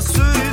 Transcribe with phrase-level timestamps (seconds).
[0.00, 0.45] sür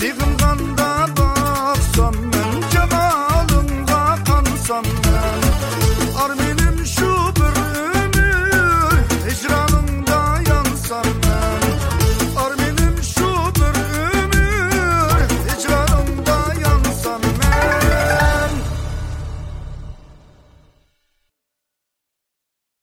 [0.00, 0.86] Сиғынғанда
[1.18, 4.00] бақсам мен жаналыңға
[4.30, 5.49] қансам мен